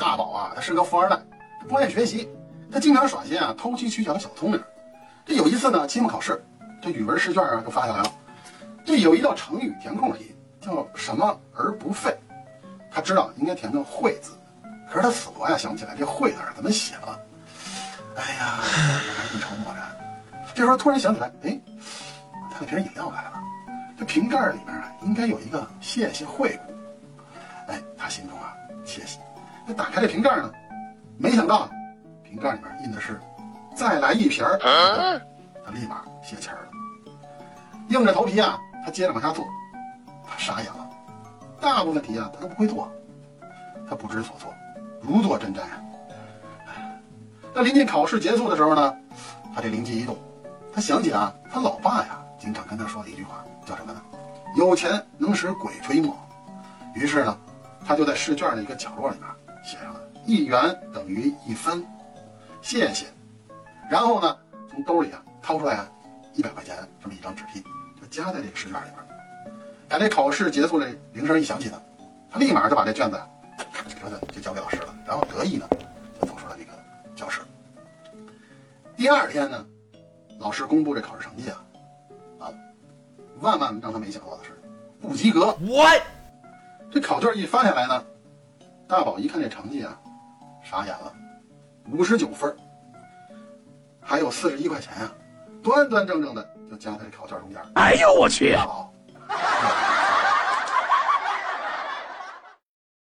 [0.00, 1.18] 大宝啊，他是个富二代，
[1.68, 2.26] 不爱学习，
[2.72, 4.58] 他经常耍些啊偷机取巧的小聪明。
[5.26, 6.42] 这有一次呢，期末考试，
[6.80, 8.12] 这语文试卷啊就发下来了，
[8.82, 12.18] 这有一道成语填空题，叫什么而不废。
[12.90, 14.32] 他知道应该填个会字，
[14.90, 17.20] 可是他死活呀想不起来这会字怎么写了。
[18.16, 18.60] 哎呀，
[19.34, 19.82] 一筹莫展。
[20.54, 21.60] 这时候突然想起来，哎，
[22.50, 23.32] 他那瓶饮料来了，
[23.98, 26.72] 这瓶盖里面啊应该有一个“谢谢惠顾”。
[27.70, 29.18] 哎，他心中啊窃喜。
[29.66, 30.50] 那打开这瓶盖呢，
[31.18, 31.68] 没想到
[32.22, 33.20] 瓶盖里面印的是
[33.74, 34.58] “再来一瓶儿”，
[35.64, 36.70] 他立马泄气儿了。
[37.88, 39.44] 硬着头皮啊，他接着往下做，
[40.26, 40.88] 他傻眼了。
[41.60, 42.90] 大部分题啊他都不会做，
[43.88, 44.52] 他不知所措，
[45.00, 45.82] 如坐针毡啊。
[47.52, 48.96] 那临近考试结束的时候呢，
[49.54, 50.16] 他这灵机一动，
[50.72, 54.00] 他想起啊，他老爸呀经常跟他说的一句话，叫什么呢？
[54.56, 56.16] 有钱能使鬼推磨。
[56.94, 57.36] 于是呢，
[57.86, 59.28] 他就在试卷的一个角落里面
[59.62, 61.84] 写上了“一元等于一分”，
[62.62, 63.06] 谢谢。
[63.90, 64.36] 然后呢，
[64.68, 65.90] 从兜里啊掏出来啊
[66.34, 67.62] 一百块钱这么一张纸币，
[68.00, 68.96] 就夹在这个试卷里边。
[69.88, 71.82] 等这考试结束的铃声一响起呢，
[72.30, 73.20] 他立马就把这卷子
[73.58, 75.66] 咔哧咔的就交给老师了，然后得意呢
[76.20, 76.70] 就走出了这个
[77.16, 77.40] 教室。
[78.96, 79.66] 第二天呢，
[80.38, 81.64] 老师公布这考试成绩啊，
[82.38, 82.52] 啊，
[83.40, 84.50] 万万让他没想到的是，
[85.00, 85.46] 不及格。
[85.60, 86.02] What？
[86.92, 88.04] 这考卷一发下来呢，
[88.90, 89.96] 大宝一看这成绩啊，
[90.64, 91.14] 傻眼了，
[91.92, 92.52] 五十九分，
[94.00, 95.12] 还有四十一块钱啊，
[95.62, 97.62] 端端正正的就夹在这考卷中间。
[97.76, 98.52] 哎呦我去！
[98.52, 98.92] 大宝，